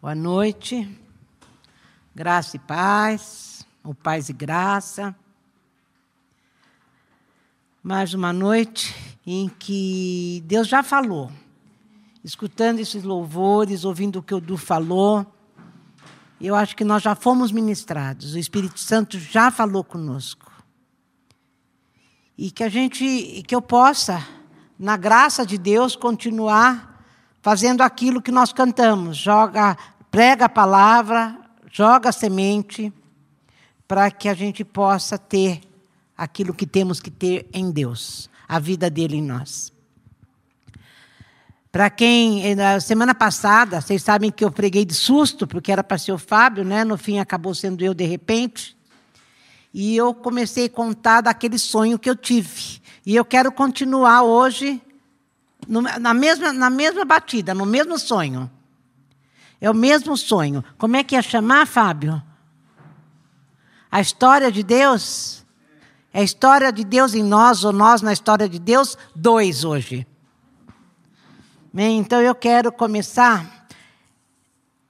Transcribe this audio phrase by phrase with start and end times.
[0.00, 0.88] Boa noite.
[2.14, 5.12] Graça e paz, ou paz e graça.
[7.82, 8.94] Mais uma noite
[9.26, 11.32] em que Deus já falou.
[12.22, 15.26] Escutando esses louvores, ouvindo o que o Du falou,
[16.40, 18.34] eu acho que nós já fomos ministrados.
[18.34, 20.52] O Espírito Santo já falou conosco.
[22.38, 24.24] E que a gente, que eu possa,
[24.78, 26.97] na graça de Deus, continuar
[27.42, 29.76] fazendo aquilo que nós cantamos, joga,
[30.10, 31.38] prega a palavra,
[31.70, 32.92] joga a semente,
[33.86, 35.62] para que a gente possa ter
[36.16, 39.72] aquilo que temos que ter em Deus, a vida dele em nós.
[41.70, 45.98] Para quem, na semana passada, vocês sabem que eu preguei de susto, porque era para
[45.98, 46.82] ser o Fábio, né?
[46.82, 48.76] no fim acabou sendo eu de repente.
[49.72, 52.80] E eu comecei a contar daquele sonho que eu tive.
[53.04, 54.82] E eu quero continuar hoje
[55.66, 58.50] na, mesma, na mesma batida, no mesmo sonho.
[59.60, 60.64] É o mesmo sonho.
[60.76, 62.22] Como é que ia chamar, Fábio?
[63.90, 65.44] A história de Deus?
[66.12, 68.96] É a história de Deus em nós, ou nós na história de Deus?
[69.14, 70.06] Dois hoje.
[71.72, 73.66] Bem, então eu quero começar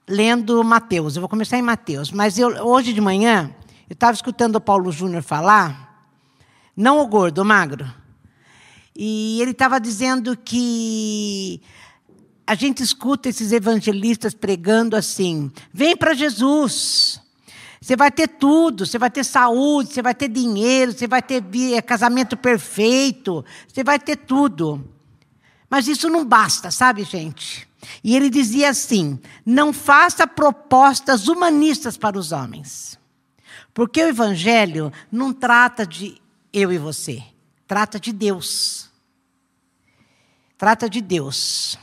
[0.07, 1.15] lendo Mateus.
[1.15, 2.11] Eu vou começar em Mateus.
[2.11, 3.53] Mas eu, hoje de manhã,
[3.89, 6.07] eu estava escutando o Paulo Júnior falar,
[6.75, 7.85] não o gordo, o magro.
[9.01, 11.61] E ele estava dizendo que
[12.45, 17.21] a gente escuta esses evangelistas pregando assim: vem para Jesus.
[17.79, 21.41] Você vai ter tudo, você vai ter saúde, você vai ter dinheiro, você vai ter
[21.73, 24.85] é, casamento perfeito, você vai ter tudo.
[25.69, 27.69] Mas isso não basta, sabe, gente?
[28.03, 32.99] E ele dizia assim: não faça propostas humanistas para os homens.
[33.73, 37.23] Porque o evangelho não trata de eu e você,
[37.65, 38.88] trata de Deus.
[40.59, 41.79] Trata de Deus.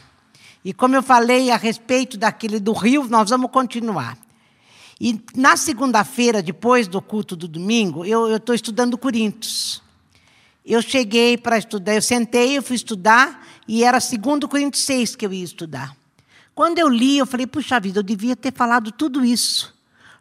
[0.63, 4.19] E como eu falei a respeito daquele do rio, nós vamos continuar.
[5.01, 9.83] E na segunda-feira, depois do culto do domingo, eu estou estudando Coríntios.
[10.63, 15.25] Eu cheguei para estudar, eu sentei, eu fui estudar, e era segundo Coríntios 6 que
[15.25, 15.97] eu ia estudar.
[16.55, 19.75] Quando eu li, eu falei, puxa vida, eu devia ter falado tudo isso.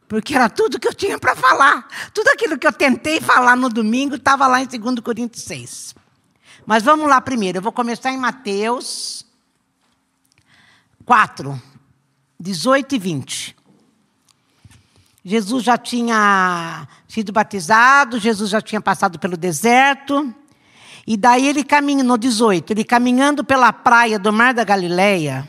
[0.07, 1.89] Porque era tudo que eu tinha para falar.
[2.13, 6.04] Tudo aquilo que eu tentei falar no domingo estava lá em 2 Coríntios 6.
[6.65, 7.59] Mas vamos lá primeiro.
[7.59, 9.25] Eu vou começar em Mateus
[11.05, 11.61] 4,
[12.39, 13.55] 18 e 20.
[15.23, 20.33] Jesus já tinha sido batizado, Jesus já tinha passado pelo deserto.
[21.05, 25.47] E daí ele caminha, no 18, ele caminhando pela praia do Mar da Galileia,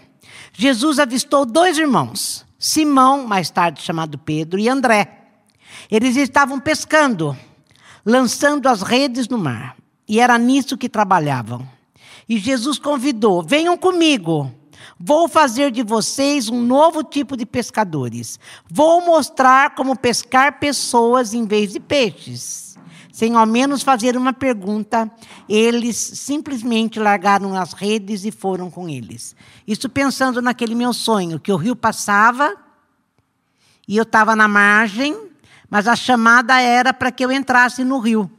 [0.52, 5.28] Jesus avistou dois irmãos, Simão, mais tarde chamado Pedro, e André.
[5.90, 7.36] Eles estavam pescando,
[8.04, 9.75] lançando as redes no mar.
[10.08, 11.66] E era nisso que trabalhavam.
[12.28, 14.52] E Jesus convidou: venham comigo.
[14.98, 18.38] Vou fazer de vocês um novo tipo de pescadores.
[18.70, 22.78] Vou mostrar como pescar pessoas em vez de peixes.
[23.12, 25.10] Sem ao menos fazer uma pergunta,
[25.48, 29.34] eles simplesmente largaram as redes e foram com eles.
[29.66, 32.54] Isso pensando naquele meu sonho, que o rio passava
[33.88, 35.16] e eu estava na margem,
[35.70, 38.30] mas a chamada era para que eu entrasse no rio.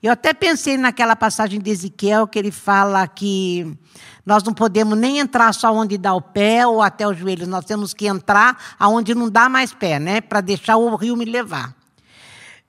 [0.00, 3.76] Eu até pensei naquela passagem de Ezequiel que ele fala que
[4.24, 7.64] nós não podemos nem entrar só onde dá o pé ou até os joelhos, nós
[7.64, 10.20] temos que entrar aonde não dá mais pé, né?
[10.20, 11.74] Para deixar o rio me levar.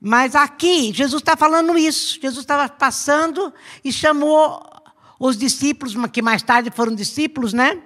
[0.00, 2.18] Mas aqui, Jesus está falando isso.
[2.20, 3.54] Jesus estava passando
[3.84, 4.60] e chamou
[5.18, 7.80] os discípulos, que mais tarde foram discípulos, né?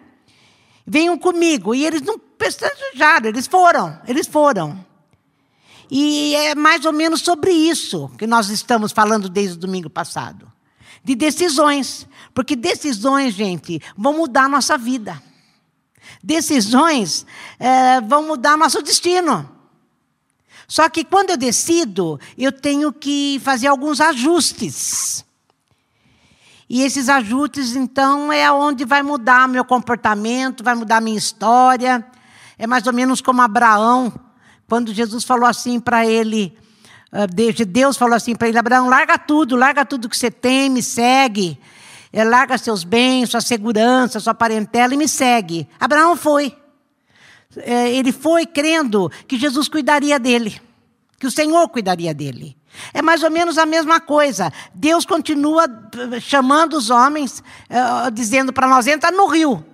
[0.87, 1.75] Venham comigo.
[1.75, 4.94] E eles não pestanejaram, eles foram, eles foram.
[5.90, 10.50] E é mais ou menos sobre isso que nós estamos falando desde o domingo passado.
[11.02, 12.08] De decisões.
[12.32, 15.22] Porque decisões, gente, vão mudar a nossa vida.
[16.22, 17.26] Decisões
[17.58, 19.48] é, vão mudar nosso destino.
[20.66, 25.24] Só que quando eu decido, eu tenho que fazer alguns ajustes.
[26.68, 32.04] E esses ajustes, então, é onde vai mudar meu comportamento, vai mudar minha história.
[32.58, 34.12] É mais ou menos como Abraão,
[34.69, 36.56] quando Jesus falou assim para ele,
[37.12, 40.82] ah, Deus falou assim para ele: Abraão, larga tudo, larga tudo que você tem, me
[40.82, 41.58] segue.
[42.12, 45.69] É, larga seus bens, sua segurança, sua parentela e me segue.
[45.81, 46.56] Abraão foi.
[47.56, 50.61] É, ele foi crendo que Jesus cuidaria dele,
[51.19, 52.56] que o Senhor cuidaria dele.
[52.93, 54.52] É mais ou menos a mesma coisa.
[54.75, 59.64] Deus continua eh, chamando os homens, uh, dizendo para nós: entra no rio.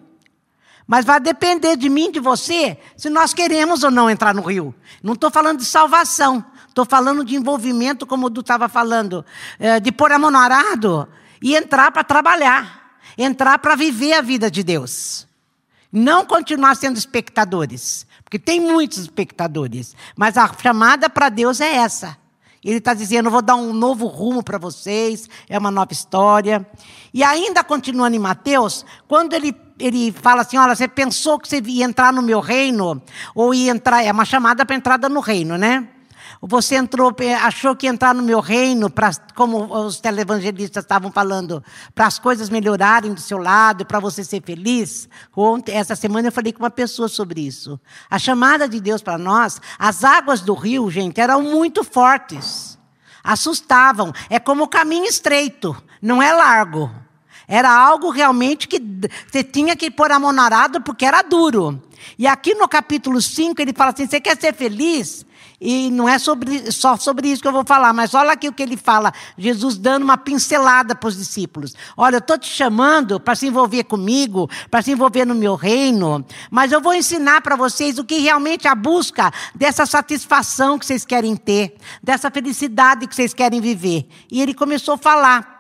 [0.91, 4.75] Mas vai depender de mim, de você, se nós queremos ou não entrar no rio.
[5.01, 6.45] Não estou falando de salvação.
[6.67, 9.25] Estou falando de envolvimento, como o Du estava falando,
[9.61, 11.07] é, de pôr a mão no arado
[11.41, 12.99] e entrar para trabalhar.
[13.17, 15.29] Entrar para viver a vida de Deus.
[15.93, 22.19] Não continuar sendo espectadores, porque tem muitos espectadores, mas a chamada para Deus é essa.
[22.65, 26.67] Ele está dizendo: vou dar um novo rumo para vocês, é uma nova história.
[27.13, 31.61] E ainda continuando em Mateus, quando ele, ele fala assim: olha, você pensou que você
[31.67, 33.03] ia entrar no meu reino?
[33.35, 35.89] Ou ia entrar, é uma chamada para entrada no reino, né?
[36.43, 41.63] Você entrou, achou que entrar no meu reino, pra, como os televangelistas estavam falando,
[41.95, 45.07] para as coisas melhorarem do seu lado, para você ser feliz?
[45.37, 47.79] Ontem, essa semana eu falei com uma pessoa sobre isso.
[48.09, 52.79] A chamada de Deus para nós, as águas do rio, gente, eram muito fortes.
[53.23, 54.11] Assustavam.
[54.31, 56.91] É como o caminho estreito, não é largo.
[57.51, 58.81] Era algo realmente que
[59.27, 61.83] você tinha que pôr a mão na arado porque era duro.
[62.17, 65.27] E aqui no capítulo 5 ele fala assim: você quer ser feliz?
[65.61, 68.53] E não é sobre, só sobre isso que eu vou falar, mas olha aqui o
[68.53, 71.75] que ele fala, Jesus dando uma pincelada para os discípulos.
[71.97, 76.25] Olha, eu estou te chamando para se envolver comigo, para se envolver no meu reino,
[76.51, 80.87] mas eu vou ensinar para vocês o que realmente é a busca dessa satisfação que
[80.87, 84.09] vocês querem ter, dessa felicidade que vocês querem viver.
[84.31, 85.60] E ele começou a falar.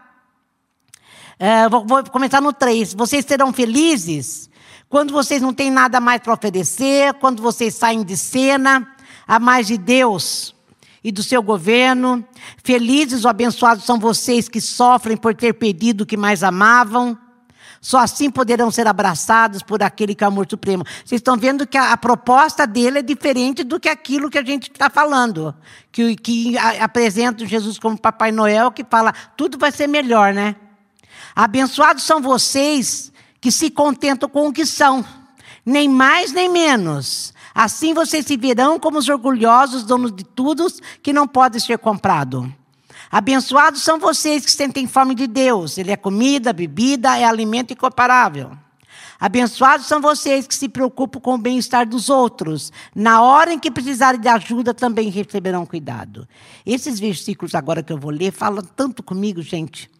[1.42, 2.92] É, vou, vou começar no 3.
[2.92, 4.50] Vocês serão felizes
[4.90, 8.86] quando vocês não têm nada mais para oferecer, quando vocês saem de cena
[9.26, 10.54] a mais de Deus
[11.02, 12.22] e do seu governo.
[12.62, 17.16] Felizes ou abençoados são vocês que sofrem por ter perdido o que mais amavam.
[17.80, 20.84] Só assim poderão ser abraçados por aquele que é o amor supremo.
[21.02, 24.44] Vocês estão vendo que a, a proposta dele é diferente do que aquilo que a
[24.44, 25.54] gente está falando.
[25.90, 30.54] Que, que apresenta Jesus como Papai Noel, que fala, tudo vai ser melhor, né?
[31.34, 35.04] Abençoados são vocês que se contentam com o que são,
[35.64, 37.32] nem mais nem menos.
[37.54, 40.66] Assim vocês se verão como os orgulhosos, donos de tudo
[41.02, 42.52] que não pode ser comprado.
[43.10, 45.76] Abençoados são vocês que sentem fome de Deus.
[45.78, 48.52] Ele é comida, bebida, é alimento incomparável.
[49.18, 52.72] Abençoados são vocês que se preocupam com o bem-estar dos outros.
[52.94, 56.26] Na hora em que precisarem de ajuda, também receberão cuidado.
[56.64, 59.90] Esses versículos agora que eu vou ler falam tanto comigo, gente.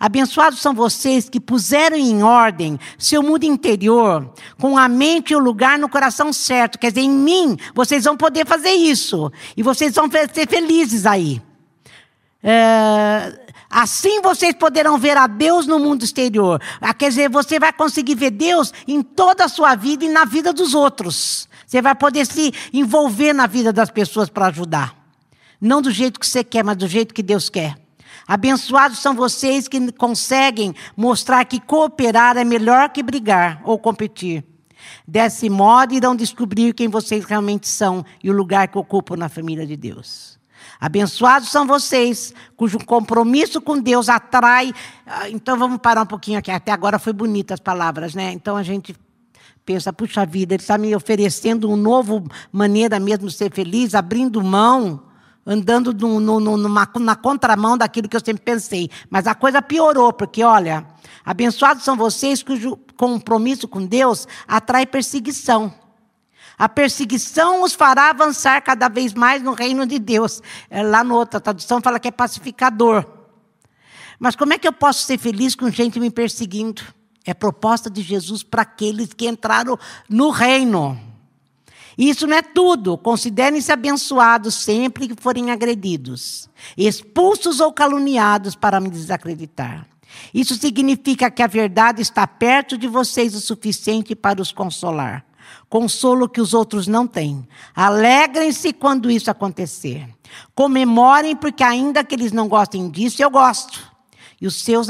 [0.00, 5.40] Abençoados são vocês que puseram em ordem seu mundo interior, com a mente e o
[5.40, 6.78] lugar no coração certo.
[6.78, 9.30] Quer dizer, em mim, vocês vão poder fazer isso.
[9.56, 11.42] E vocês vão ser felizes aí.
[12.42, 16.62] É, assim vocês poderão ver a Deus no mundo exterior.
[16.80, 20.24] Ah, quer dizer, você vai conseguir ver Deus em toda a sua vida e na
[20.24, 21.48] vida dos outros.
[21.66, 24.96] Você vai poder se envolver na vida das pessoas para ajudar.
[25.60, 27.87] Não do jeito que você quer, mas do jeito que Deus quer.
[28.28, 34.44] Abençoados são vocês que conseguem mostrar que cooperar é melhor que brigar ou competir.
[35.06, 39.66] Desse modo, irão descobrir quem vocês realmente são e o lugar que ocupam na família
[39.66, 40.38] de Deus.
[40.78, 44.74] Abençoados são vocês, cujo compromisso com Deus atrai.
[45.06, 46.50] Ah, então vamos parar um pouquinho aqui.
[46.50, 48.32] Até agora foi bonita as palavras, né?
[48.32, 48.94] Então a gente
[49.64, 52.22] pensa, puxa vida, ele está me oferecendo uma nova
[52.52, 55.07] maneira mesmo de ser feliz, abrindo mão
[55.48, 58.90] andando no, no, numa, na contramão daquilo que eu sempre pensei.
[59.08, 60.86] Mas a coisa piorou, porque, olha,
[61.24, 65.72] abençoados são vocês cujo compromisso com Deus atrai perseguição.
[66.58, 70.42] A perseguição os fará avançar cada vez mais no reino de Deus.
[70.68, 73.06] É, lá na outra tradução fala que é pacificador.
[74.18, 76.82] Mas como é que eu posso ser feliz com gente me perseguindo?
[77.24, 79.78] É proposta de Jesus para aqueles que entraram
[80.10, 81.07] no reino.
[81.98, 82.96] Isso não é tudo.
[82.96, 89.84] Considerem-se abençoados sempre que forem agredidos, expulsos ou caluniados para me desacreditar.
[90.32, 95.24] Isso significa que a verdade está perto de vocês o suficiente para os consolar.
[95.68, 97.46] Consolo que os outros não têm.
[97.74, 100.08] Alegrem-se quando isso acontecer.
[100.54, 103.97] Comemorem, porque ainda que eles não gostem disso, eu gosto.
[104.40, 104.86] E os, seus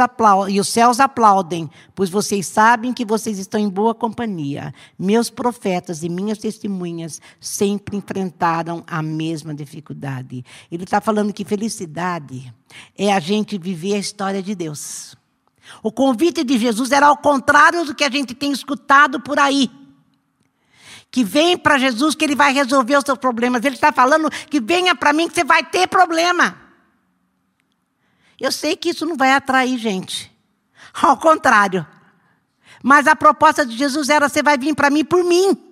[0.50, 4.74] e os céus aplaudem, pois vocês sabem que vocês estão em boa companhia.
[4.98, 10.44] Meus profetas e minhas testemunhas sempre enfrentaram a mesma dificuldade.
[10.70, 12.52] Ele está falando que felicidade
[12.96, 15.16] é a gente viver a história de Deus.
[15.82, 19.70] O convite de Jesus era ao contrário do que a gente tem escutado por aí.
[21.10, 23.64] Que vem para Jesus que ele vai resolver os seus problemas.
[23.64, 26.67] Ele está falando que venha para mim que você vai ter problema.
[28.40, 30.30] Eu sei que isso não vai atrair gente.
[31.00, 31.86] Ao contrário.
[32.82, 35.64] Mas a proposta de Jesus era: você vai vir para mim por mim.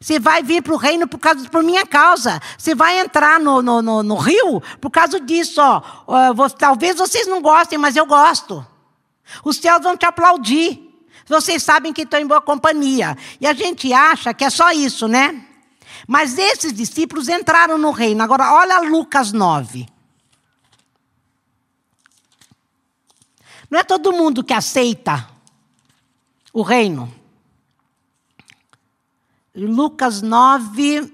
[0.00, 2.40] Você vai vir para o reino por, causa, por minha causa.
[2.56, 5.60] Você vai entrar no, no, no, no rio por causa disso.
[5.60, 5.82] Ó.
[6.56, 8.64] Talvez vocês não gostem, mas eu gosto.
[9.44, 10.88] Os céus vão te aplaudir.
[11.26, 13.16] Vocês sabem que estão em boa companhia.
[13.40, 15.44] E a gente acha que é só isso, né?
[16.06, 18.22] Mas esses discípulos entraram no reino.
[18.22, 19.86] Agora, olha Lucas 9.
[23.72, 25.30] Não é todo mundo que aceita
[26.52, 27.10] o reino.
[29.54, 31.10] Lucas 9,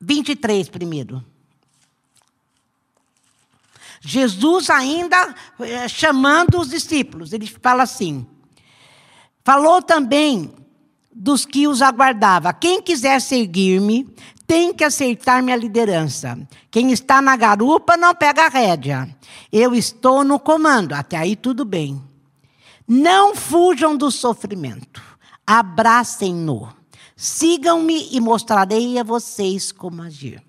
[0.00, 1.24] 23 primeiro.
[4.00, 8.24] Jesus ainda eh, chamando os discípulos, ele fala assim:
[9.42, 10.54] falou também
[11.14, 12.52] dos que os aguardava.
[12.52, 14.12] Quem quiser seguir-me,
[14.46, 16.38] tem que aceitar minha liderança.
[16.70, 19.16] Quem está na garupa não pega a rédea.
[19.52, 20.92] Eu estou no comando.
[20.92, 22.02] Até aí tudo bem.
[22.86, 25.02] Não fujam do sofrimento.
[25.46, 26.68] Abracem-no.
[27.16, 30.42] Sigam-me e mostrarei a vocês como agir.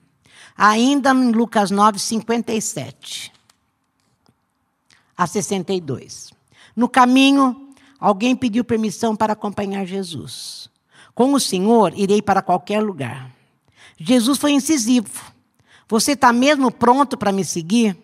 [0.58, 3.32] Ainda em Lucas 9, 57
[5.18, 6.32] a 62.
[6.76, 7.65] No caminho,
[8.06, 10.70] alguém pediu permissão para acompanhar Jesus.
[11.16, 13.32] Com o Senhor, irei para qualquer lugar.
[13.98, 15.10] Jesus foi incisivo.
[15.90, 17.98] Você está mesmo pronto para me seguir?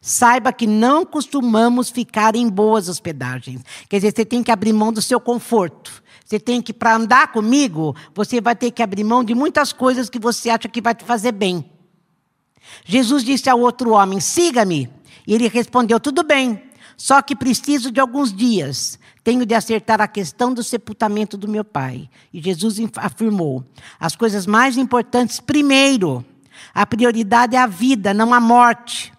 [0.00, 3.62] Saiba que não costumamos ficar em boas hospedagens.
[3.88, 6.02] Quer dizer, você tem que abrir mão do seu conforto.
[6.24, 10.10] Você tem que, para andar comigo, você vai ter que abrir mão de muitas coisas
[10.10, 11.70] que você acha que vai te fazer bem.
[12.84, 14.90] Jesus disse ao outro homem: siga-me.
[15.24, 16.60] E ele respondeu: Tudo bem,
[16.96, 18.98] só que preciso de alguns dias.
[19.26, 22.08] Tenho de acertar a questão do sepultamento do meu pai.
[22.32, 23.64] E Jesus afirmou:
[23.98, 26.24] as coisas mais importantes primeiro.
[26.72, 29.12] A prioridade é a vida, não a morte.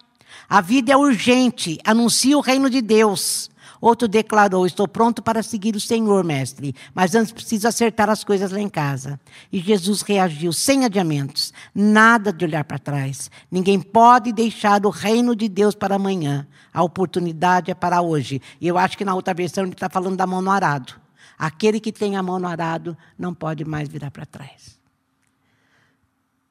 [0.48, 3.50] A vida é urgente, anuncia o reino de Deus.
[3.80, 8.50] Outro declarou: Estou pronto para seguir o Senhor, mestre, mas antes preciso acertar as coisas
[8.50, 9.20] lá em casa.
[9.52, 13.30] E Jesus reagiu sem adiamentos, nada de olhar para trás.
[13.50, 16.46] Ninguém pode deixar o reino de Deus para amanhã.
[16.72, 18.42] A oportunidade é para hoje.
[18.60, 20.94] E eu acho que na outra versão ele está falando da mão no arado.
[21.38, 24.78] Aquele que tem a mão no arado não pode mais virar para trás.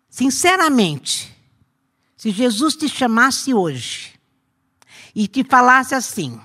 [0.10, 1.36] Sinceramente,
[2.16, 4.14] se Jesus te chamasse hoje
[5.14, 6.40] e te falasse assim: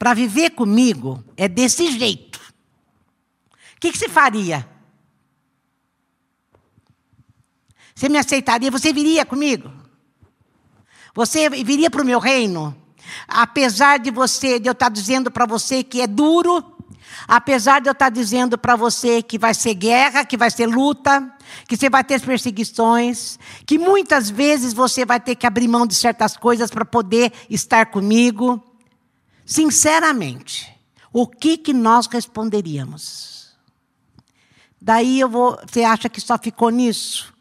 [0.00, 2.40] para viver comigo é desse jeito.
[3.76, 4.66] O que, que você faria?
[7.94, 8.70] Você me aceitaria?
[8.70, 9.70] Você viria comigo?
[11.14, 12.74] Você viria para o meu reino?
[13.28, 16.64] Apesar de você, de eu estar dizendo para você que é duro,
[17.28, 21.30] apesar de eu estar dizendo para você que vai ser guerra, que vai ser luta,
[21.68, 25.94] que você vai ter perseguições, que muitas vezes você vai ter que abrir mão de
[25.94, 28.69] certas coisas para poder estar comigo.
[29.50, 30.72] Sinceramente,
[31.12, 33.50] o que, que nós responderíamos?
[34.80, 35.58] Daí eu vou.
[35.68, 37.34] Você acha que só ficou nisso?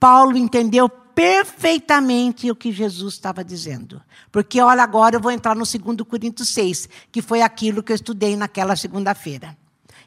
[0.00, 4.00] Paulo entendeu perfeitamente o que Jesus estava dizendo.
[4.32, 7.96] Porque, olha, agora eu vou entrar no 2 Coríntios 6, que foi aquilo que eu
[7.96, 9.54] estudei naquela segunda-feira.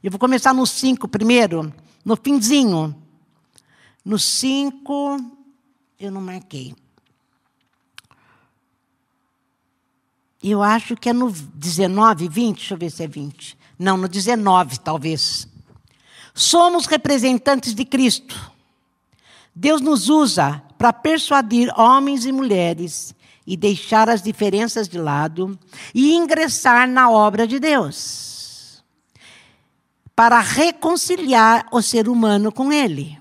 [0.03, 1.71] Eu vou começar no 5 primeiro,
[2.03, 2.95] no finzinho.
[4.03, 5.17] No 5,
[5.99, 6.75] eu não marquei.
[10.47, 13.57] Eu acho que é no 19, 20, deixa eu ver se é 20.
[13.79, 15.47] Não, no 19, talvez.
[16.35, 18.51] Somos representantes de Cristo.
[19.55, 23.15] Deus nos usa para persuadir homens e mulheres
[23.47, 25.57] e deixar as diferenças de lado
[25.95, 28.83] e ingressar na obra de Deus.
[30.15, 33.19] Para reconciliar o ser humano com Ele.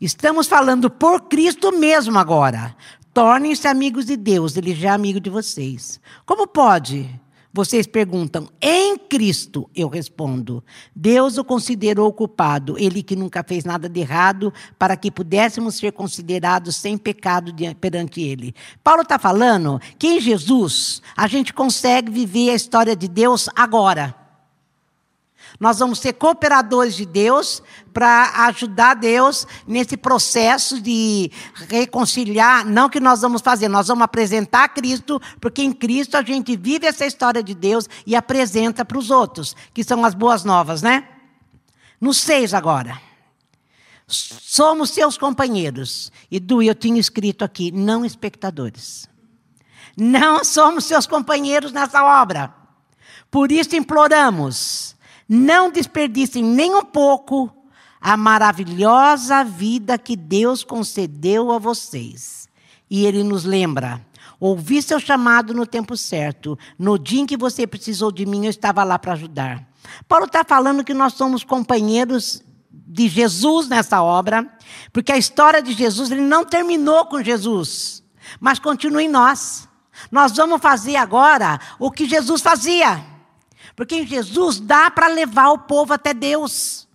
[0.00, 2.74] Estamos falando por Cristo mesmo agora.
[3.12, 6.00] Tornem-se amigos de Deus, ele já é amigo de vocês.
[6.24, 7.08] Como pode?
[7.52, 10.62] Vocês perguntam, em Cristo, eu respondo.
[10.94, 15.90] Deus o considerou culpado, ele que nunca fez nada de errado, para que pudéssemos ser
[15.90, 18.54] considerados sem pecado perante ele.
[18.84, 24.19] Paulo está falando que em Jesus a gente consegue viver a história de Deus agora.
[25.58, 32.64] Nós vamos ser cooperadores de Deus para ajudar Deus nesse processo de reconciliar.
[32.64, 36.86] Não que nós vamos fazer, nós vamos apresentar Cristo, porque em Cristo a gente vive
[36.86, 41.08] essa história de Deus e apresenta para os outros, que são as boas novas, né?
[42.00, 43.00] No seis agora.
[44.06, 46.10] Somos seus companheiros.
[46.30, 49.08] E Du, eu tinha escrito aqui, não espectadores.
[49.96, 52.52] Não somos seus companheiros nessa obra.
[53.30, 54.96] Por isso imploramos
[55.32, 57.48] não desperdicem nem um pouco
[58.00, 62.48] a maravilhosa vida que Deus concedeu a vocês.
[62.90, 64.04] E Ele nos lembra:
[64.40, 66.58] ouvi seu chamado no tempo certo.
[66.76, 69.64] No dia em que você precisou de mim, eu estava lá para ajudar.
[70.08, 74.44] Paulo está falando que nós somos companheiros de Jesus nessa obra,
[74.92, 78.02] porque a história de Jesus ele não terminou com Jesus,
[78.40, 79.68] mas continua em nós.
[80.10, 83.09] Nós vamos fazer agora o que Jesus fazia.
[83.74, 86.88] Porque Jesus dá para levar o povo até Deus.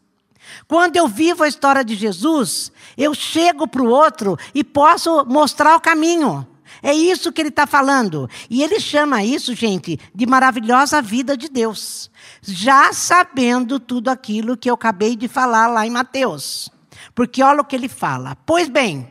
[0.67, 5.75] Quando eu vivo a história de Jesus, eu chego para o outro e posso mostrar
[5.75, 6.47] o caminho.
[6.81, 8.29] É isso que ele está falando.
[8.49, 12.11] E ele chama isso, gente, de maravilhosa vida de Deus.
[12.41, 16.69] Já sabendo tudo aquilo que eu acabei de falar lá em Mateus.
[17.13, 18.37] Porque olha o que ele fala.
[18.45, 19.07] Pois bem,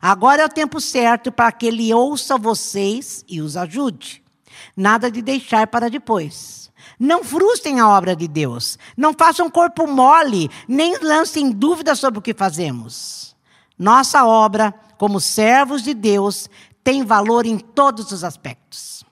[0.00, 4.22] agora é o tempo certo para que ele ouça vocês e os ajude.
[4.76, 6.55] Nada de deixar para depois.
[6.98, 8.78] Não frustrem a obra de Deus.
[8.96, 13.36] Não façam corpo mole, nem lancem dúvidas sobre o que fazemos.
[13.78, 16.48] Nossa obra, como servos de Deus,
[16.82, 19.04] tem valor em todos os aspectos.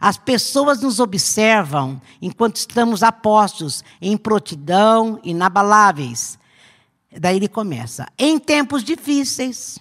[0.00, 6.38] As pessoas nos observam enquanto estamos apostos em prontidão, inabaláveis.
[7.18, 8.06] Daí ele começa.
[8.18, 9.78] Em tempos difíceis,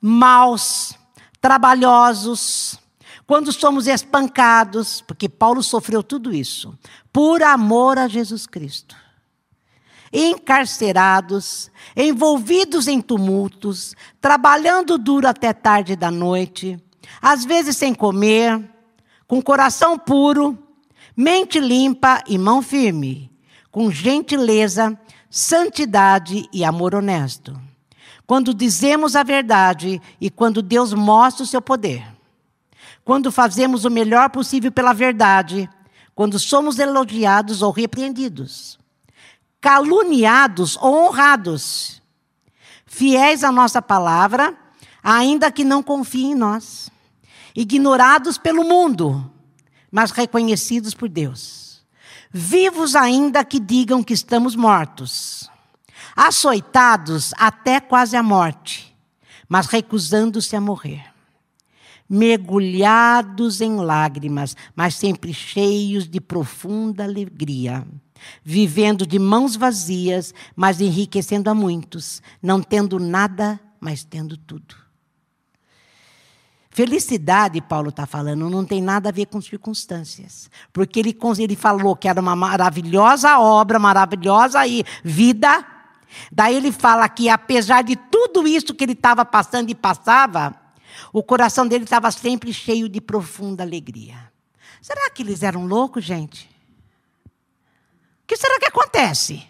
[0.00, 0.94] maus,
[1.40, 2.78] trabalhosos,
[3.26, 6.78] quando somos espancados, porque Paulo sofreu tudo isso,
[7.12, 8.96] por amor a Jesus Cristo
[10.12, 16.78] encarcerados, envolvidos em tumultos, trabalhando duro até tarde da noite,
[17.20, 18.62] às vezes sem comer,
[19.26, 20.58] com coração puro,
[21.16, 23.30] mente limpa e mão firme,
[23.70, 27.58] com gentileza, santidade e amor honesto.
[28.26, 32.15] Quando dizemos a verdade e quando Deus mostra o seu poder.
[33.06, 35.70] Quando fazemos o melhor possível pela verdade,
[36.12, 38.80] quando somos elogiados ou repreendidos
[39.60, 42.02] caluniados ou honrados,
[42.84, 44.56] fiéis à nossa palavra,
[45.02, 46.90] ainda que não confiem em nós,
[47.54, 49.28] ignorados pelo mundo,
[49.90, 51.84] mas reconhecidos por Deus,
[52.30, 55.50] vivos ainda que digam que estamos mortos,
[56.14, 58.96] açoitados até quase a morte,
[59.48, 61.15] mas recusando-se a morrer
[62.08, 67.86] mergulhados em lágrimas, mas sempre cheios de profunda alegria
[68.42, 74.74] vivendo de mãos vazias, mas enriquecendo a muitos, não tendo nada, mas tendo tudo.
[76.70, 80.50] Felicidade, Paulo está falando, não tem nada a ver com circunstâncias.
[80.74, 84.60] Porque ele, ele falou que era uma maravilhosa obra, maravilhosa
[85.02, 85.64] vida.
[86.30, 90.54] Daí ele fala que, apesar de tudo isso que ele estava passando e passava,
[91.12, 94.32] o coração dele estava sempre cheio de profunda alegria.
[94.80, 96.48] Será que eles eram loucos, gente?
[97.24, 99.46] O que será que acontece?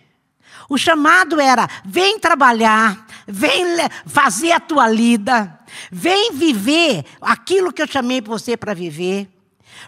[0.69, 3.65] O chamado era: vem trabalhar, vem
[4.07, 5.59] fazer a tua lida,
[5.91, 9.29] vem viver aquilo que eu chamei você para viver.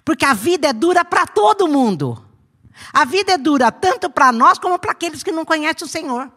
[0.05, 2.25] Porque a vida é dura para todo mundo.
[2.93, 6.31] A vida é dura tanto para nós como para aqueles que não conhecem o Senhor.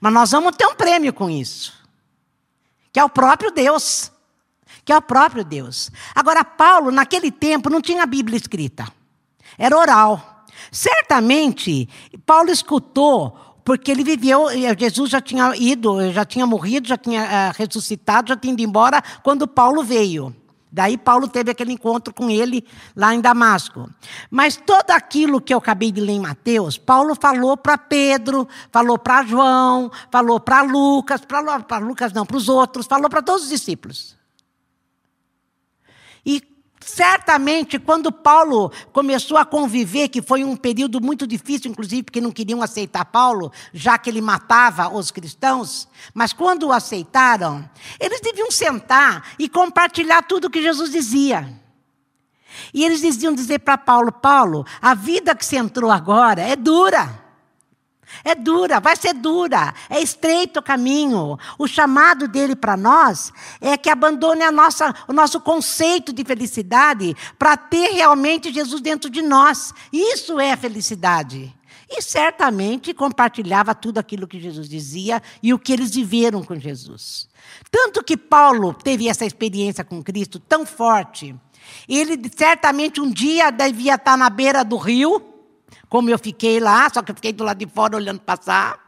[0.00, 1.74] Mas nós vamos ter um prêmio com isso,
[2.92, 4.12] que é o próprio Deus.
[4.84, 5.90] Que é o próprio Deus.
[6.14, 8.86] Agora, Paulo, naquele tempo, não tinha a Bíblia escrita,
[9.56, 10.44] era oral.
[10.70, 11.88] Certamente,
[12.26, 14.46] Paulo escutou, porque ele viveu,
[14.78, 19.02] Jesus já tinha ido, já tinha morrido, já tinha uh, ressuscitado, já tinha ido embora
[19.22, 20.34] quando Paulo veio.
[20.72, 23.90] Daí Paulo teve aquele encontro com ele lá em Damasco.
[24.30, 28.98] Mas tudo aquilo que eu acabei de ler em Mateus, Paulo falou para Pedro, falou
[28.98, 33.48] para João, falou para Lucas, para Lucas não, para os outros, falou para todos os
[33.50, 34.16] discípulos.
[36.24, 36.40] E
[36.84, 42.32] Certamente, quando Paulo começou a conviver, que foi um período muito difícil, inclusive porque não
[42.32, 47.68] queriam aceitar Paulo, já que ele matava os cristãos, mas quando o aceitaram,
[48.00, 51.48] eles deviam sentar e compartilhar tudo o que Jesus dizia.
[52.74, 57.21] E eles diziam dizer para Paulo: Paulo, a vida que você entrou agora é dura.
[58.24, 61.38] É dura, vai ser dura, é estreito o caminho.
[61.58, 67.16] O chamado dele para nós é que abandone a nossa, o nosso conceito de felicidade
[67.38, 69.72] para ter realmente Jesus dentro de nós.
[69.92, 71.54] Isso é felicidade.
[71.94, 77.28] E certamente compartilhava tudo aquilo que Jesus dizia e o que eles viveram com Jesus.
[77.70, 81.34] Tanto que Paulo teve essa experiência com Cristo tão forte.
[81.88, 85.31] Ele certamente um dia devia estar na beira do rio
[85.92, 88.80] como eu fiquei lá, só que eu fiquei do lado de fora olhando passar.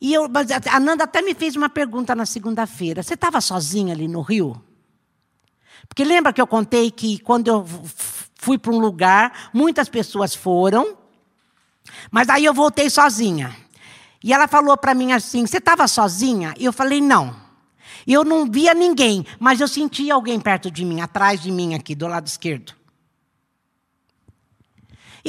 [0.00, 0.28] E eu,
[0.72, 3.00] a Nanda até me fez uma pergunta na segunda-feira.
[3.00, 4.60] Você estava sozinha ali no Rio?
[5.88, 7.64] Porque lembra que eu contei que quando eu
[8.34, 10.98] fui para um lugar, muitas pessoas foram,
[12.10, 13.56] mas aí eu voltei sozinha.
[14.24, 16.54] E ela falou para mim assim: Você estava sozinha?
[16.58, 17.36] E eu falei: Não.
[18.04, 21.94] Eu não via ninguém, mas eu sentia alguém perto de mim, atrás de mim, aqui
[21.94, 22.74] do lado esquerdo.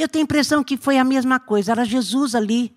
[0.00, 2.72] Eu tenho a impressão que foi a mesma coisa, era Jesus ali.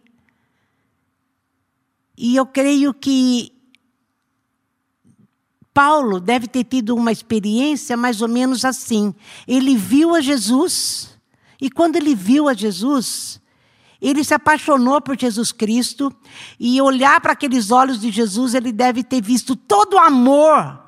[2.18, 3.54] E eu creio que
[5.72, 9.14] Paulo deve ter tido uma experiência mais ou menos assim.
[9.48, 11.16] Ele viu a Jesus,
[11.62, 13.40] e quando ele viu a Jesus,
[14.02, 16.12] ele se apaixonou por Jesus Cristo,
[16.60, 20.82] e olhar para aqueles olhos de Jesus, ele deve ter visto todo o amor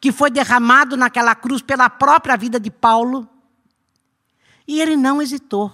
[0.00, 3.28] que foi derramado naquela cruz pela própria vida de Paulo.
[4.66, 5.72] E ele não hesitou.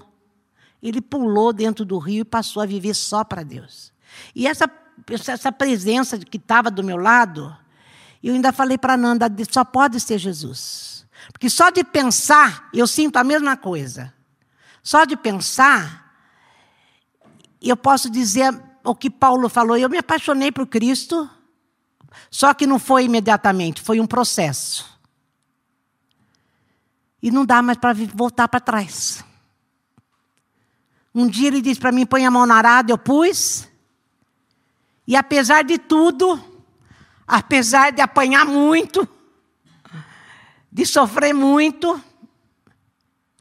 [0.83, 3.93] Ele pulou dentro do rio e passou a viver só para Deus.
[4.35, 4.71] E essa,
[5.29, 7.57] essa presença que estava do meu lado,
[8.23, 11.07] eu ainda falei para Nanda, só pode ser Jesus.
[11.33, 14.13] Porque só de pensar, eu sinto a mesma coisa.
[14.83, 16.15] Só de pensar,
[17.61, 19.77] eu posso dizer o que Paulo falou.
[19.77, 21.29] Eu me apaixonei por Cristo,
[22.31, 24.99] só que não foi imediatamente, foi um processo.
[27.23, 29.25] E não dá mais para voltar para trás.
[31.15, 33.69] Um dia ele disse para mim: põe a mão na arada, eu pus.
[35.07, 36.43] E apesar de tudo,
[37.27, 39.09] apesar de apanhar muito,
[40.71, 42.01] de sofrer muito,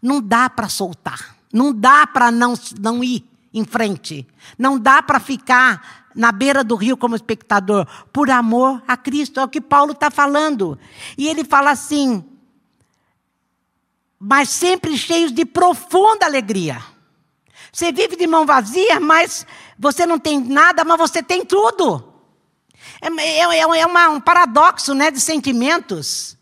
[0.01, 1.35] não dá para soltar.
[1.53, 4.27] Não dá para não, não ir em frente.
[4.57, 7.87] Não dá para ficar na beira do rio como espectador.
[8.11, 9.39] Por amor a Cristo.
[9.39, 10.77] É o que Paulo está falando.
[11.17, 12.23] E ele fala assim:
[14.19, 16.83] mas sempre cheios de profunda alegria.
[17.71, 19.45] Você vive de mão vazia, mas
[19.77, 22.13] você não tem nada, mas você tem tudo.
[23.01, 26.37] É, é, é, é uma, um paradoxo né, de sentimentos.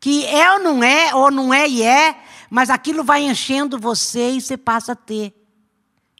[0.00, 2.16] Que é ou não é, ou não é e é,
[2.48, 5.34] mas aquilo vai enchendo você e você passa a ter.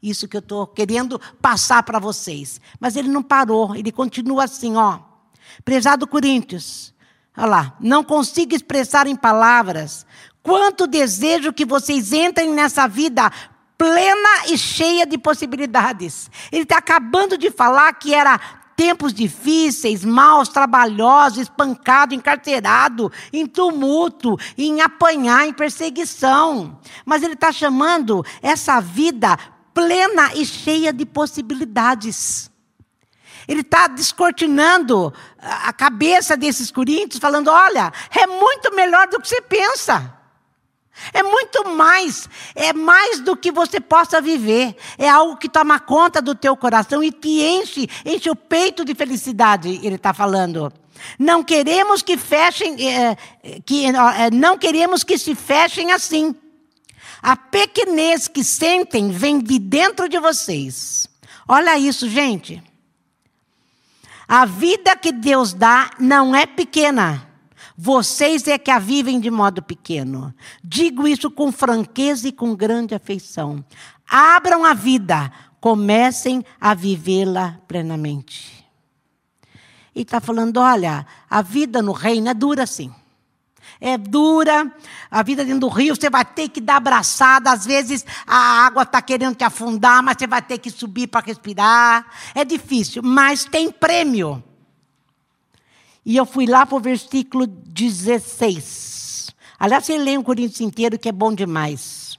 [0.03, 2.61] Isso que eu estou querendo passar para vocês.
[2.79, 5.01] Mas ele não parou, ele continua assim, ó.
[5.65, 6.93] Prezado Coríntios,
[7.37, 10.05] olha lá, não consigo expressar em palavras
[10.43, 13.31] quanto desejo que vocês entrem nessa vida
[13.79, 16.29] plena e cheia de possibilidades.
[16.51, 18.41] Ele está acabando de falar que era
[18.75, 26.79] tempos difíceis, maus, trabalhosos, espancado, encarcerado, em tumulto, em apanhar, em perseguição.
[27.05, 29.37] Mas ele está chamando essa vida
[29.73, 32.51] plena e cheia de possibilidades.
[33.47, 39.41] Ele está descortinando a cabeça desses coríntios, falando: olha, é muito melhor do que você
[39.41, 40.18] pensa.
[41.13, 44.77] É muito mais, é mais do que você possa viver.
[44.97, 48.95] É algo que toma conta do teu coração e te enche, enche o peito de
[48.95, 50.73] felicidade, ele está falando.
[51.19, 53.17] Não queremos que fechem, é,
[53.65, 56.35] que, é, não queremos que se fechem assim.
[57.23, 61.09] A pequenez que sentem vem de dentro de vocês.
[61.47, 62.63] Olha isso, gente.
[64.27, 67.28] A vida que Deus dá não é pequena.
[67.81, 70.35] Vocês é que a vivem de modo pequeno.
[70.65, 73.65] Digo isso com franqueza e com grande afeição.
[74.11, 78.67] Abram a vida, comecem a vivê-la plenamente.
[79.95, 82.93] E está falando: olha, a vida no reino é dura sim.
[83.81, 84.75] É dura,
[85.09, 87.53] a vida dentro do rio, você vai ter que dar abraçada.
[87.53, 91.25] Às vezes a água está querendo te afundar, mas você vai ter que subir para
[91.25, 92.07] respirar.
[92.35, 94.43] É difícil, mas tem prêmio.
[96.09, 99.29] E eu fui lá para o versículo 16.
[99.59, 102.19] Aliás, você lê o Coríntios inteiro, que é bom demais.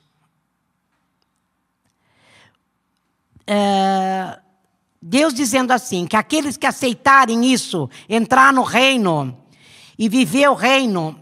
[3.47, 4.38] É,
[5.02, 9.36] Deus dizendo assim: que aqueles que aceitarem isso, entrar no reino
[9.97, 11.19] e viver o reino,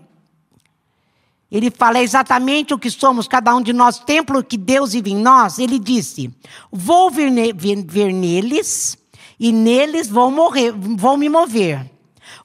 [1.49, 5.17] ele fala exatamente o que somos, cada um de nós, templo que Deus vive em
[5.17, 5.57] nós.
[5.57, 6.35] Ele disse:
[6.69, 8.97] Vou ver, ver neles,
[9.39, 11.95] e neles vou morrer, vou me mover.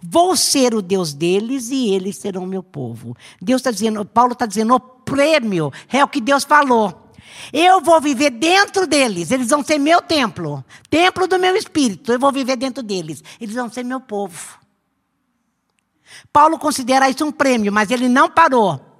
[0.02, 3.16] Vou ser o Deus deles e eles serão meu povo.
[3.40, 7.10] Deus está dizendo, Paulo está dizendo, o prêmio é o que Deus falou.
[7.52, 12.18] Eu vou viver dentro deles, eles vão ser meu templo, templo do meu espírito, eu
[12.18, 14.58] vou viver dentro deles, eles vão ser meu povo.
[16.32, 18.91] Paulo considera isso um prêmio, mas ele não parou.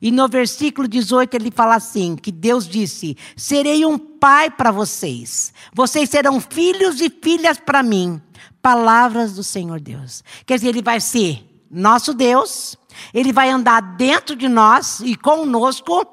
[0.00, 5.52] E no versículo 18 ele fala assim: que Deus disse: Serei um pai para vocês,
[5.72, 8.20] vocês serão filhos e filhas para mim
[8.66, 10.24] palavras do Senhor Deus.
[10.44, 12.76] Quer dizer, ele vai ser nosso Deus,
[13.14, 16.04] ele vai andar dentro de nós e conosco,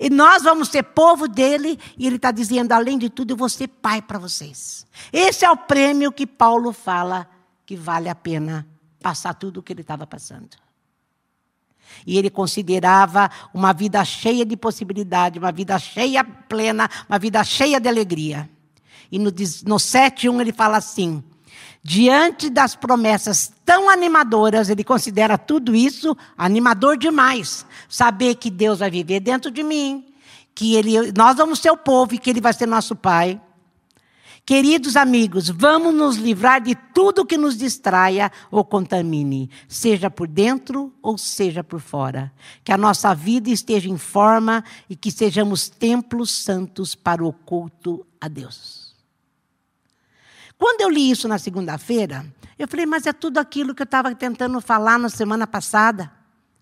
[0.00, 3.50] e nós vamos ser povo dele, e ele está dizendo, além de tudo, eu vou
[3.50, 4.86] ser pai para vocês.
[5.12, 7.28] Esse é o prêmio que Paulo fala
[7.66, 8.66] que vale a pena
[9.02, 10.63] passar tudo o que ele estava passando.
[12.06, 17.80] E ele considerava uma vida cheia de possibilidade, uma vida cheia plena, uma vida cheia
[17.80, 18.48] de alegria.
[19.10, 21.22] E no, no 7.1 ele fala assim:
[21.86, 27.66] Diante das promessas tão animadoras, ele considera tudo isso animador demais.
[27.90, 30.06] Saber que Deus vai viver dentro de mim,
[30.54, 33.38] que ele, nós vamos ser o povo e que ele vai ser nosso pai.
[34.46, 40.92] Queridos amigos, vamos nos livrar de tudo que nos distraia ou contamine, seja por dentro
[41.00, 42.30] ou seja por fora.
[42.62, 48.06] Que a nossa vida esteja em forma e que sejamos templos santos para o culto
[48.20, 48.94] a Deus.
[50.58, 52.26] Quando eu li isso na segunda-feira,
[52.58, 56.10] Eu falei, mas é tudo aquilo que eu estava tentando falar na semana passada.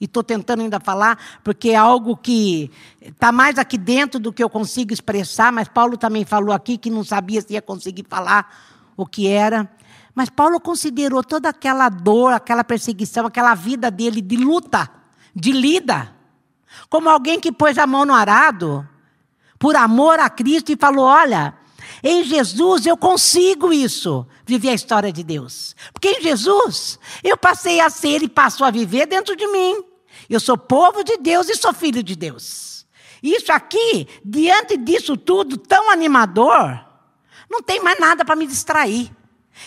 [0.03, 4.43] E estou tentando ainda falar, porque é algo que está mais aqui dentro do que
[4.43, 8.53] eu consigo expressar, mas Paulo também falou aqui que não sabia se ia conseguir falar
[8.97, 9.71] o que era.
[10.12, 14.91] Mas Paulo considerou toda aquela dor, aquela perseguição, aquela vida dele de luta,
[15.33, 16.12] de lida,
[16.91, 18.85] como alguém que pôs a mão no arado,
[19.57, 21.55] por amor a Cristo, e falou: Olha,
[22.03, 25.77] em Jesus eu consigo isso, viver a história de Deus.
[25.93, 29.91] Porque em Jesus eu passei a ser e passo a viver dentro de mim.
[30.33, 32.87] Eu sou povo de Deus e sou filho de Deus.
[33.23, 36.83] Isso aqui, diante disso tudo tão animador,
[37.51, 39.14] não tem mais nada para me distrair.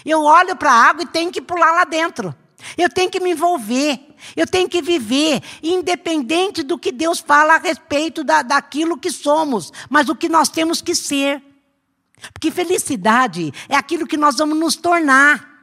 [0.04, 2.34] Eu olho para a água e tenho que pular lá dentro.
[2.76, 4.00] Eu tenho que me envolver.
[4.36, 9.72] Eu tenho que viver, independente do que Deus fala a respeito da, daquilo que somos,
[9.88, 11.44] mas o que nós temos que ser.
[12.34, 15.55] Porque felicidade é aquilo que nós vamos nos tornar.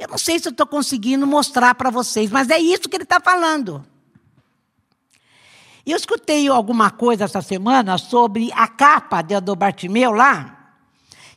[0.00, 3.04] Eu não sei se eu estou conseguindo mostrar para vocês, mas é isso que ele
[3.04, 3.84] está falando.
[5.84, 10.56] Eu escutei alguma coisa essa semana sobre a capa do Bartimeu lá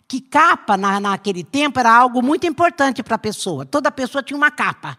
[0.08, 3.66] que capa na, naquele tempo era algo muito importante para a pessoa.
[3.66, 4.98] Toda pessoa tinha uma capa.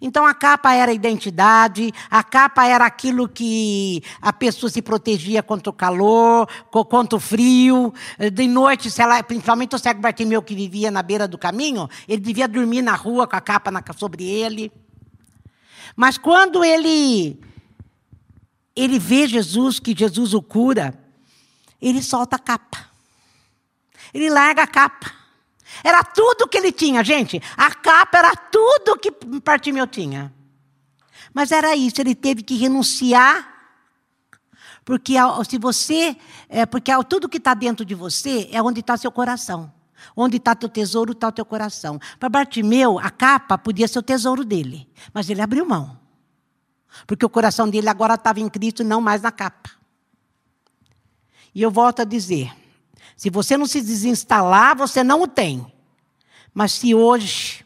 [0.00, 5.42] Então a capa era a identidade, a capa era aquilo que a pessoa se protegia
[5.42, 7.92] contra o calor, contra o frio.
[8.32, 12.20] De noite, se ela, principalmente o cego Bartimeu que vivia na beira do caminho, ele
[12.20, 14.72] devia dormir na rua com a capa na, sobre ele.
[15.96, 17.38] Mas quando ele
[18.76, 20.98] ele vê Jesus, que Jesus o cura,
[21.80, 22.86] ele solta a capa.
[24.12, 25.23] Ele larga a capa.
[25.82, 27.42] Era tudo que ele tinha, gente.
[27.56, 29.10] A capa era tudo que
[29.40, 30.32] Partimeu tinha.
[31.32, 33.52] Mas era isso, ele teve que renunciar.
[34.84, 35.14] Porque
[35.48, 36.16] se você,
[36.48, 39.72] é, porque tudo que está dentro de você é onde está seu coração.
[40.14, 41.98] Onde está teu tesouro, está o teu coração.
[42.20, 45.98] Para Bartimeu, a capa podia ser o tesouro dele, mas ele abriu mão.
[47.06, 49.70] Porque o coração dele agora estava em Cristo, não mais na capa.
[51.54, 52.52] E eu volto a dizer:
[53.16, 55.66] se você não se desinstalar, você não o tem.
[56.52, 57.64] Mas se hoje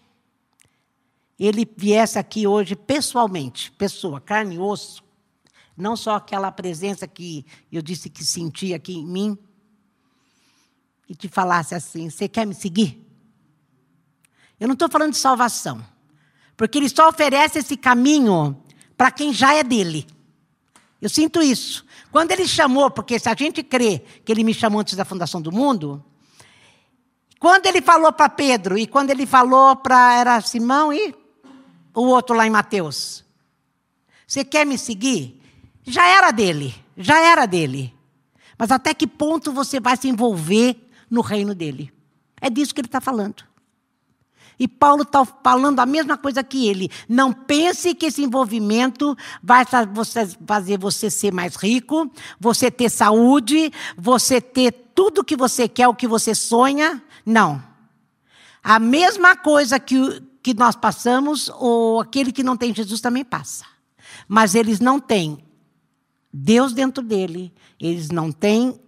[1.38, 5.02] ele viesse aqui hoje pessoalmente, pessoa, carne e osso,
[5.76, 9.38] não só aquela presença que eu disse que sentia aqui em mim,
[11.08, 13.04] e te falasse assim: Você quer me seguir?
[14.60, 15.84] Eu não estou falando de salvação,
[16.56, 18.60] porque ele só oferece esse caminho
[18.96, 20.06] para quem já é dele.
[21.00, 21.84] Eu sinto isso.
[22.10, 25.40] Quando ele chamou, porque se a gente crê que ele me chamou antes da fundação
[25.40, 26.04] do mundo,
[27.38, 31.14] quando ele falou para Pedro e quando ele falou para era Simão e
[31.94, 33.24] o outro lá em Mateus,
[34.26, 35.40] você quer me seguir?
[35.84, 37.94] Já era dele, já era dele.
[38.58, 40.76] Mas até que ponto você vai se envolver
[41.08, 41.92] no reino dele?
[42.40, 43.47] É disso que ele está falando.
[44.58, 46.90] E Paulo está falando a mesma coisa que ele.
[47.08, 54.40] Não pense que esse envolvimento vai fazer você ser mais rico, você ter saúde, você
[54.40, 57.02] ter tudo que você quer, o que você sonha.
[57.24, 57.62] Não.
[58.62, 63.64] A mesma coisa que, que nós passamos, ou aquele que não tem Jesus também passa.
[64.26, 65.38] Mas eles não têm
[66.32, 68.78] Deus dentro dele, eles não têm,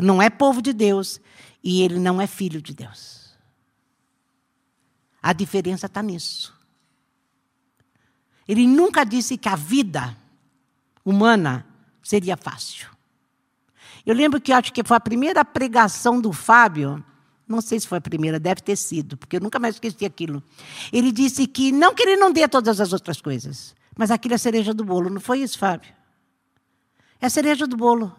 [0.00, 1.20] não é povo de Deus,
[1.62, 3.19] e ele não é filho de Deus.
[5.22, 6.58] A diferença está nisso.
[8.48, 10.16] Ele nunca disse que a vida
[11.04, 11.66] humana
[12.02, 12.88] seria fácil.
[14.04, 17.04] Eu lembro que acho que foi a primeira pregação do Fábio,
[17.46, 20.42] não sei se foi a primeira, deve ter sido, porque eu nunca mais esqueci aquilo.
[20.92, 24.38] Ele disse que não que ele não dê todas as outras coisas, mas aquilo é
[24.38, 25.92] cereja do bolo, não foi isso, Fábio?
[27.20, 28.16] É cereja do bolo.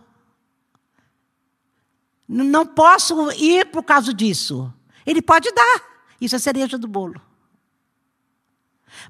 [2.27, 4.71] Não posso ir por causa disso.
[5.05, 5.90] Ele pode dar.
[6.21, 7.19] Isso é cereja do bolo.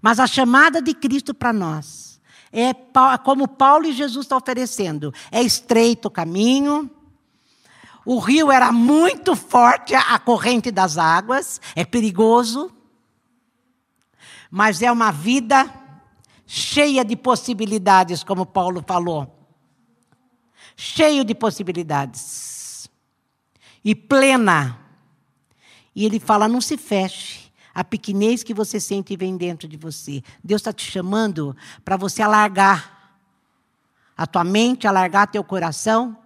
[0.01, 2.21] Mas a chamada de Cristo para nós
[2.51, 2.73] é
[3.23, 6.89] como Paulo e Jesus estão oferecendo: é estreito o caminho,
[8.05, 12.71] o rio era muito forte, a corrente das águas, é perigoso,
[14.49, 15.71] mas é uma vida
[16.45, 19.37] cheia de possibilidades, como Paulo falou.
[20.75, 22.89] Cheio de possibilidades.
[23.83, 24.80] E plena
[25.95, 27.51] e ele fala: não se feche.
[27.73, 30.21] A pequenez que você sente vem dentro de você.
[30.43, 33.21] Deus está te chamando para você alargar
[34.17, 36.17] a tua mente, alargar teu coração,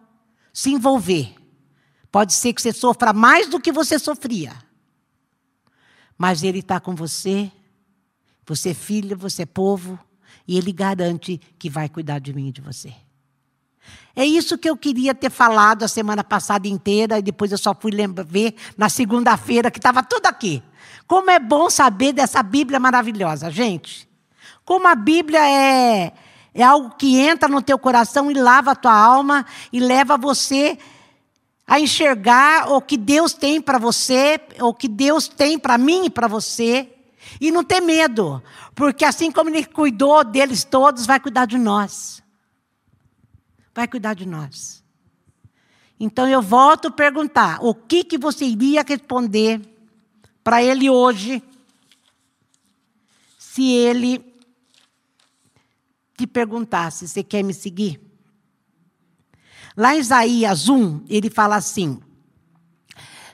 [0.51, 1.35] se envolver.
[2.11, 4.53] Pode ser que você sofra mais do que você sofria.
[6.17, 7.51] Mas Ele está com você.
[8.47, 9.99] Você é filho, você é povo.
[10.47, 12.93] E Ele garante que vai cuidar de mim e de você.
[14.15, 17.75] É isso que eu queria ter falado a semana passada inteira e depois eu só
[17.75, 17.91] fui
[18.25, 20.63] ver na segunda-feira que estava tudo aqui.
[21.05, 24.07] Como é bom saber dessa Bíblia maravilhosa, gente.
[24.63, 26.13] Como a Bíblia é,
[26.53, 30.77] é algo que entra no teu coração e lava a tua alma e leva você
[31.67, 36.09] a enxergar o que Deus tem para você, o que Deus tem para mim e
[36.09, 36.89] para você.
[37.41, 38.41] E não ter medo,
[38.73, 42.23] porque assim como Ele cuidou deles todos, vai cuidar de nós.
[43.75, 44.81] Vai cuidar de nós.
[45.99, 49.61] Então eu volto a perguntar: o que, que você iria responder
[50.41, 51.43] para Ele hoje,
[53.37, 54.23] se Ele
[56.17, 57.99] te perguntasse: você quer me seguir?
[59.75, 61.99] Lá em Isaías 1, ele fala assim: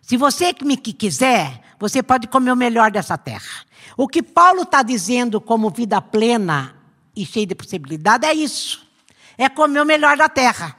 [0.01, 3.65] se você me quiser, você pode comer o melhor dessa terra.
[3.95, 6.75] O que Paulo está dizendo como vida plena
[7.15, 8.80] e cheia de possibilidade é isso:
[9.43, 10.75] é comer o melhor da terra.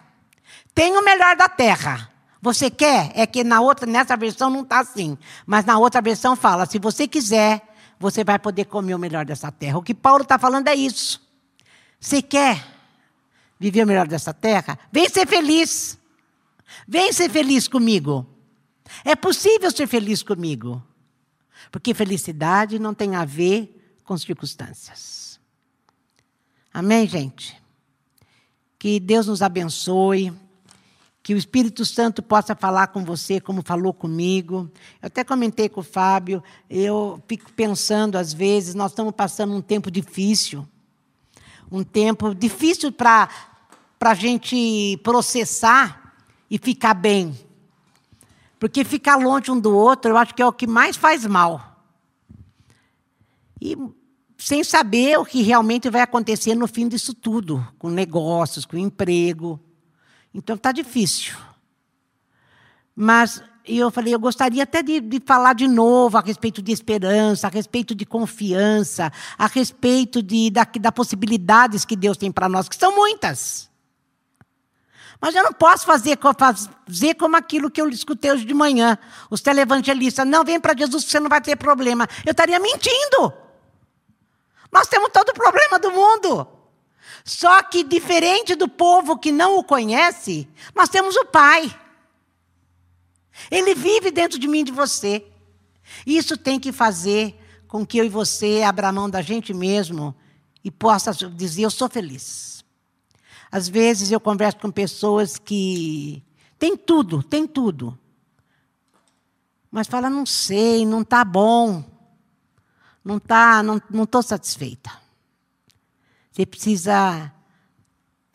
[0.75, 2.11] Tem o melhor da terra.
[2.41, 3.13] Você quer?
[3.15, 5.17] É que na outra, nessa versão não está assim.
[5.47, 7.63] Mas na outra versão fala: se você quiser,
[7.99, 9.79] você vai poder comer o melhor dessa terra.
[9.79, 11.21] O que Paulo está falando é isso.
[12.01, 12.73] Você quer?
[13.63, 15.97] viver o melhor dessa terra, vem ser feliz.
[16.89, 18.27] Vem ser feliz comigo.
[19.05, 20.83] É possível ser feliz comigo.
[21.71, 25.39] Porque felicidade não tem a ver com circunstâncias.
[26.75, 27.62] Amém, gente?
[28.83, 30.33] Que Deus nos abençoe.
[31.23, 34.69] Que o Espírito Santo possa falar com você como falou comigo.
[35.01, 39.63] Eu até comentei com o Fábio, eu fico pensando, às vezes, nós estamos passando um
[39.63, 40.67] tempo difícil.
[41.71, 43.29] Um tempo difícil para
[44.01, 46.17] a gente processar
[46.51, 47.39] e ficar bem.
[48.59, 51.85] Porque ficar longe um do outro, eu acho que é o que mais faz mal.
[53.61, 53.77] E
[54.45, 59.61] sem saber o que realmente vai acontecer no fim disso tudo, com negócios, com emprego.
[60.35, 61.37] Então está difícil.
[62.95, 67.47] Mas eu falei, eu gostaria até de, de, falar de novo a respeito de esperança,
[67.47, 72.69] a respeito de confiança, a respeito de, da, da possibilidades que Deus tem para nós,
[72.69, 73.71] que são muitas.
[75.21, 78.99] Mas eu não posso fazer, fazer como aquilo que eu escutei hoje de manhã.
[79.31, 82.09] Os televangelistas, não, vem para Jesus você não vai ter problema.
[82.27, 83.33] Eu estaria mentindo.
[84.73, 86.49] Nós temos todo o problema do mundo.
[87.25, 91.79] Só que, diferente do povo que não o conhece, nós temos o Pai.
[93.51, 95.25] Ele vive dentro de mim e de você.
[96.07, 100.15] Isso tem que fazer com que eu e você abra mão da gente mesmo
[100.65, 102.65] e possa dizer: Eu sou feliz.
[103.51, 106.25] Às vezes eu converso com pessoas que
[106.59, 107.99] têm tudo, têm tudo.
[109.71, 111.85] Mas fala, não sei, não está bom.
[113.05, 114.91] Não tá, não estou satisfeita.
[116.31, 117.33] Você precisa,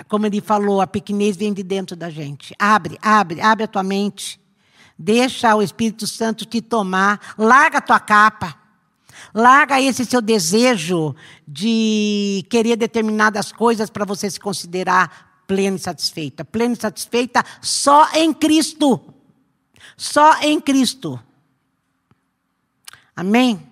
[0.08, 2.54] como ele falou, a pequenez vem de dentro da gente.
[2.60, 4.40] Abre, abre, abre a tua mente.
[4.98, 7.36] Deixa o Espírito Santo te tomar.
[7.38, 8.56] Larga a tua capa.
[9.34, 11.16] Larga esse seu desejo
[11.48, 16.46] de querer determinadas coisas para você se considerar plena e satisfeita.
[16.46, 19.14] Plena e satisfeita só em Cristo.
[19.96, 21.20] Só em Cristo.
[23.16, 23.67] Amém?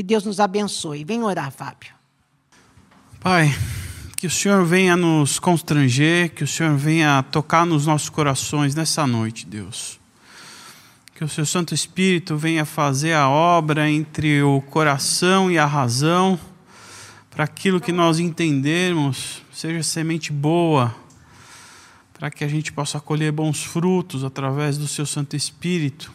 [0.00, 1.04] Que Deus nos abençoe.
[1.04, 1.92] Vem orar, Fábio.
[3.20, 3.54] Pai,
[4.16, 9.06] que o Senhor venha nos constranger, que o Senhor venha tocar nos nossos corações nessa
[9.06, 10.00] noite, Deus.
[11.14, 16.40] Que o seu Santo Espírito venha fazer a obra entre o coração e a razão,
[17.30, 20.96] para aquilo que nós entendermos seja semente boa,
[22.14, 26.10] para que a gente possa colher bons frutos através do seu Santo Espírito.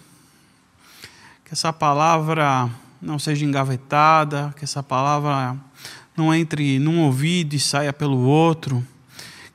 [1.46, 2.68] Que essa palavra
[3.02, 5.58] não seja engavetada, que essa palavra
[6.16, 8.86] não entre num ouvido e saia pelo outro,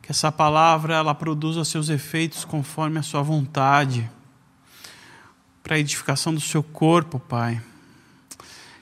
[0.02, 4.10] que essa palavra ela produza seus efeitos conforme a sua vontade
[5.62, 7.62] para a edificação do seu corpo, Pai.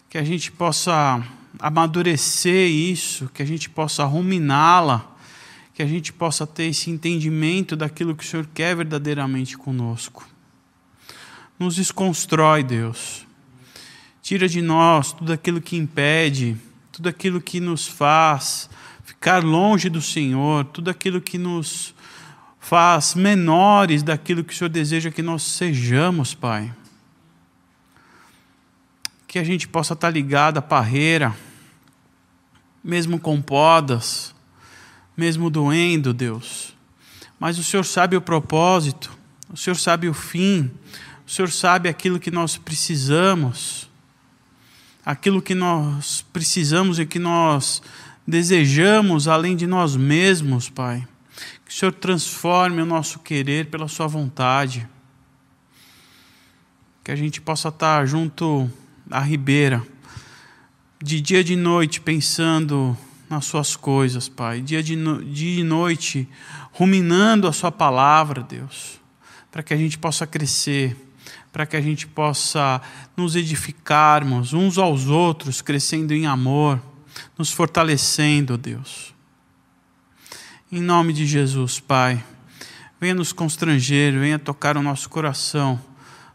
[0.08, 1.22] Que a gente possa
[1.58, 5.06] amadurecer isso, que a gente possa ruminá-la,
[5.74, 10.26] que a gente possa ter esse entendimento daquilo que o Senhor quer verdadeiramente conosco.
[11.58, 13.27] Nos desconstrói, Deus.
[14.28, 16.54] Tira de nós tudo aquilo que impede,
[16.92, 18.68] tudo aquilo que nos faz
[19.02, 21.94] ficar longe do Senhor, tudo aquilo que nos
[22.60, 26.70] faz menores daquilo que o Senhor deseja que nós sejamos, Pai.
[29.26, 31.34] Que a gente possa estar ligado à parreira,
[32.84, 34.34] mesmo com podas,
[35.16, 36.76] mesmo doendo, Deus.
[37.40, 39.10] Mas o Senhor sabe o propósito,
[39.50, 40.70] o Senhor sabe o fim,
[41.26, 43.87] o Senhor sabe aquilo que nós precisamos,
[45.08, 47.80] aquilo que nós precisamos e que nós
[48.26, 51.08] desejamos além de nós mesmos, Pai.
[51.64, 54.86] Que o Senhor transforme o nosso querer pela Sua vontade.
[57.02, 58.70] Que a gente possa estar junto
[59.10, 59.82] à ribeira,
[61.02, 62.94] de dia e de noite, pensando
[63.30, 64.60] nas Suas coisas, Pai.
[64.60, 66.28] Dia, de no, dia e noite,
[66.70, 69.00] ruminando a Sua palavra, Deus.
[69.50, 70.94] Para que a gente possa crescer
[71.58, 72.80] para que a gente possa
[73.16, 76.80] nos edificarmos uns aos outros, crescendo em amor,
[77.36, 79.12] nos fortalecendo, Deus.
[80.70, 82.22] Em nome de Jesus, Pai,
[83.00, 85.80] venha nos constranger, venha tocar o nosso coração,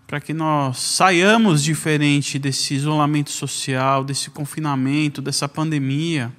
[0.05, 6.33] para que nós saiamos diferente desse isolamento social, desse confinamento, dessa pandemia,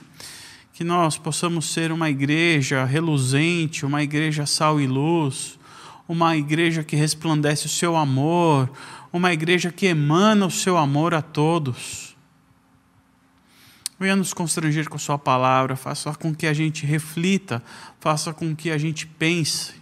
[0.75, 5.59] que nós possamos ser uma igreja reluzente, uma igreja sal e luz,
[6.09, 8.71] uma igreja que resplandece o seu amor,
[9.13, 12.15] uma igreja que emana o seu amor a todos.
[13.99, 17.63] Venha nos constranger com a Sua palavra, faça com que a gente reflita,
[18.01, 19.73] faça com que a gente pense,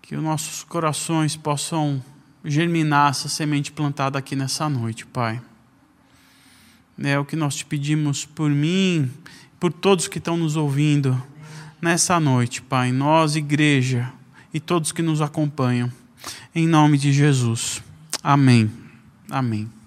[0.00, 2.02] que os nossos corações possam
[2.44, 5.40] germinar essa semente plantada aqui nessa noite, Pai.
[7.02, 9.10] É o que nós te pedimos por mim,
[9.58, 11.20] por todos que estão nos ouvindo
[11.80, 12.92] nessa noite, Pai.
[12.92, 14.12] Nós, igreja,
[14.52, 15.90] e todos que nos acompanham.
[16.54, 17.82] Em nome de Jesus.
[18.22, 18.70] Amém.
[19.30, 19.81] Amém.